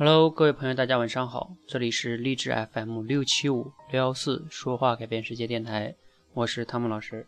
[0.00, 5.96] Hello，各位朋友，大家晚上好，这里是励志 FM 六七五六幺四说话改变世界电台，
[6.34, 7.26] 我是汤姆老师。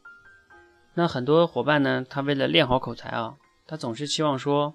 [0.95, 3.35] 那很多伙伴呢，他为了练好口才啊，
[3.67, 4.73] 他总是期望说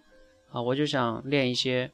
[0.52, 1.90] 啊，我就想练一些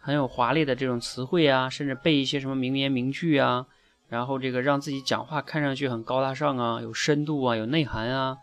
[0.00, 3.66] 很有华丽的这种词汇啊，甚至背一些什么名言名句啊，
[4.08, 8.38] 然后这个让自己讲话看上去很高大上啊，有深度啊，有内涵啊。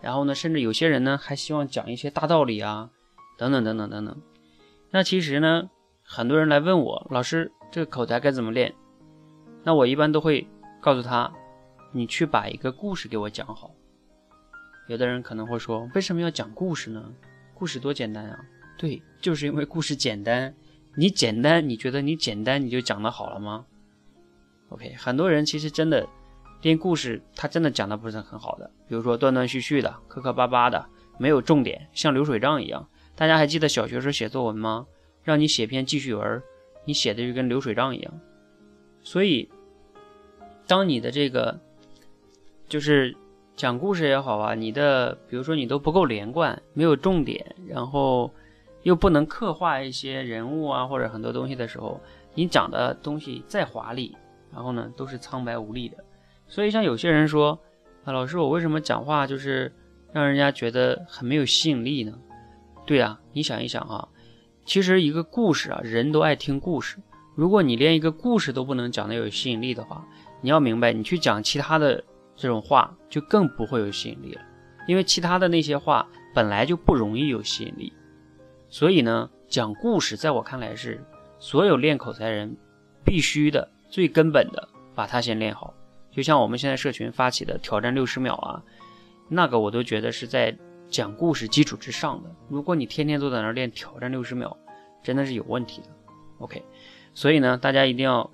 [0.00, 2.90] 然后呢，甚至有些人呢，还希望讲一些大道理啊，
[3.36, 4.20] 等等等等等等。
[4.90, 5.70] 那其实呢，
[6.10, 8.74] 很多人来问我，老师，这个口才该怎么练？
[9.62, 10.48] 那我一般都会
[10.80, 11.30] 告诉他，
[11.92, 13.70] 你去把一个故事给我讲好。
[14.86, 17.12] 有的人可能会说，为什么要讲故事呢？
[17.52, 18.38] 故事多简单啊！
[18.78, 20.54] 对，就是因为故事简单。
[20.96, 23.66] 你简单，你觉得你简单你就讲得好了吗
[24.70, 26.08] ？OK，很多人其实真的。
[26.62, 30.86] 编故事，他真的讲的不是很好的，比如说断断续续的、磕磕巴巴的，
[31.18, 32.88] 没有重点，像流水账一样。
[33.14, 34.86] 大家还记得小学时候写作文吗？
[35.28, 36.42] 让你写篇记叙文，
[36.86, 38.20] 你写的就跟流水账一样。
[39.02, 39.46] 所以，
[40.66, 41.60] 当你的这个
[42.66, 43.14] 就是
[43.54, 48.32] 讲故事也好啊，你的比如说你都不够连贯，没有重点，然后
[48.84, 52.00] 又不能刻画一些人物啊或者很多东西的时候，
[52.32, 54.16] 你讲的东西再华丽，
[54.50, 56.02] 然后呢都是苍白无力的。
[56.46, 57.60] 所以，像有些人说，
[58.04, 59.70] 啊，老师，我为什么讲话就是
[60.10, 62.18] 让人家觉得很没有吸引力呢？
[62.86, 64.08] 对啊，你想一想啊，
[64.68, 66.98] 其实一个故事啊，人都爱听故事。
[67.34, 70.06] 如果你连一个故事都不能讲的有吸引力的话，
[70.42, 72.04] 你要明白，你去讲其他的
[72.36, 74.42] 这种话就更不会有吸引力了，
[74.86, 77.90] 因为其他的那些话本来就不容易有吸引力。
[78.68, 81.02] 所以呢，讲故事在我看来是
[81.38, 82.54] 所有练口才人
[83.06, 85.72] 必须的、最根本的，把它先练好。
[86.10, 88.62] 就像我们现在社群发起的挑战六十秒啊，
[89.30, 90.54] 那个我都觉得是在
[90.88, 92.30] 讲故事基础之上的。
[92.48, 94.56] 如果你天天坐在那儿练挑战六十秒，
[95.02, 95.88] 真的是有问题的。
[96.38, 96.62] OK，
[97.14, 98.30] 所以呢，大家一定要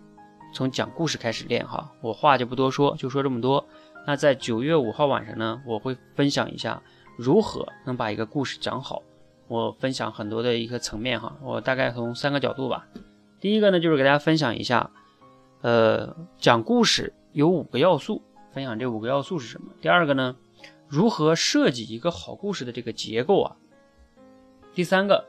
[0.53, 1.93] 从讲故事开始练哈。
[2.01, 3.65] 我话就不多说，就说这么多。
[4.07, 6.83] 那在九月五号晚上呢，我会分享一下
[7.17, 9.03] 如何能把一个故事讲好。
[9.49, 12.87] 我分享很多的一个层面哈，我大概从三个角度吧。
[13.41, 14.91] 第一个呢，就是给大家分享一下，
[15.61, 17.13] 呃，讲故事。
[17.33, 18.23] 有五个要素，
[18.53, 19.73] 分享这五个要素是什么？
[19.81, 20.37] 第二个呢，
[20.89, 23.57] 如何设计一个好故事的这个结构啊？
[24.75, 25.25] 第三个，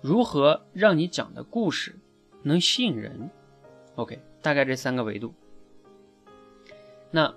[0.00, 1.96] 如何让你讲的故事
[2.42, 3.30] 能吸引人
[3.96, 5.32] ？OK，大概这三个维度。
[7.10, 7.34] 那，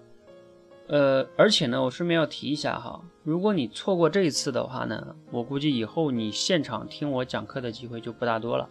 [0.87, 8.69] 呃，而且呢，我顺便要提一下哈，如果你错过这一次的话呢，我估计以后你现场听我讲课的机会就不大多了，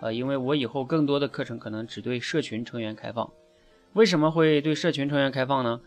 [0.00, 3.30] 呃，因为我以后更多的课程可能只对社群成员开放。
[3.92, 5.80] 为什么会对社群成员开放呢？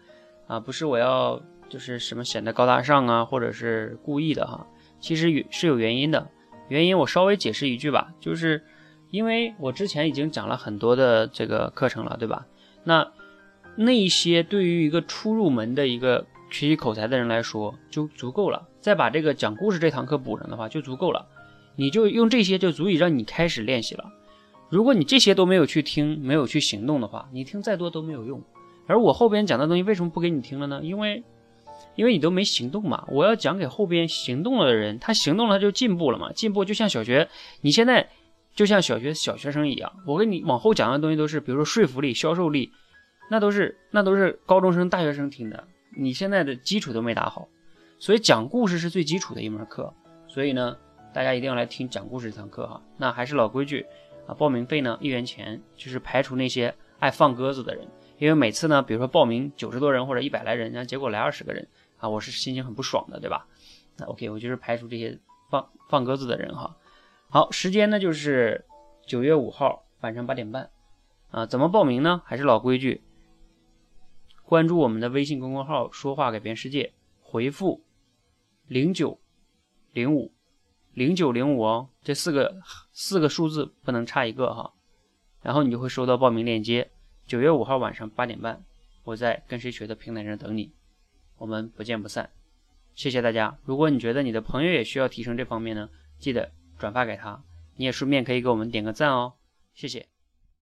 [0.47, 1.41] 啊，不是我要
[1.71, 4.67] 就是什么显得高大上啊，或者是故意的哈，
[4.99, 6.27] 其实是有原因的。
[6.67, 8.61] 原因我稍微解释一句吧，就是
[9.09, 12.45] 因为我之前已经讲了很多的这个课程了，对吧？
[12.83, 13.09] 那
[13.77, 21.25] 那一些对于一个初入门的一个学习口才的人来说就足够了，再把这个讲故事这堂课补上的话就足够了，
[21.77, 24.11] 你就用这些就足以让你开始练习了。
[24.69, 28.41] 如果你这些都没有去听，没有去行动的话，你听再多都没有用。
[28.87, 30.81] 而我后边讲的东西为什么不给你听了呢？
[30.83, 31.23] 因为，
[31.95, 33.05] 因为你都没行动嘛。
[33.09, 36.31] 我要讲给后边行动了的人，他行动了他就进步了嘛。
[36.33, 37.29] 进步就像小学，
[37.61, 38.09] 你现在
[38.55, 39.91] 就像小学小学生一样。
[40.05, 42.71] 我给你往后讲的东西都是，比如说说服力、销售力，
[43.29, 45.63] 那都是那都是高中生、大学生听的。
[45.97, 47.47] 你现在的基础都没打好，
[47.99, 49.93] 所以讲故事是最基础的一门课。
[50.27, 50.77] 所以呢，
[51.13, 52.81] 大家一定要来听讲故事这堂课哈。
[52.97, 53.85] 那还是老规矩。
[54.27, 57.87] 啊，报名费呢一元钱，就是排除那些爱放鸽子的人，
[58.21, 61.67] 因为每次呢，比如说报名九十多人或者一百来人，然后结果来二十个人，
[61.97, 63.47] 啊，我是心情很不爽的，对吧？
[63.97, 65.17] 那 OK，我就是排除这些
[65.49, 66.77] 放放鸽子的人哈。
[67.29, 68.63] 好，时间呢就是
[69.07, 70.69] 九月五号晚上八点半，
[71.31, 72.21] 啊，怎么报名呢？
[72.23, 73.01] 还是老规矩，
[74.43, 76.93] 关注我们的微信公众号“说话改变世界”，
[77.23, 77.81] 回复
[78.67, 79.19] 零九
[79.93, 80.31] 零五。
[80.93, 82.61] 零九零五哦，这四个
[82.93, 84.73] 四个数字不能差一个哈，
[85.41, 86.91] 然后你就会收到报名链接。
[87.31, 88.61] 九月五号晚上八点半，
[89.05, 90.73] 我在跟谁学的平台上等你，
[91.37, 92.29] 我们不见不散。
[92.93, 93.57] 谢谢大家。
[93.63, 95.89] 如果你觉得你的朋友也需要提升这方面呢，
[96.19, 97.41] 记得转发给他，
[97.77, 99.35] 你也顺便可以给我们点个赞哦，
[99.73, 100.10] 谢谢。